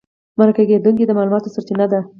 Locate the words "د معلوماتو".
1.05-1.53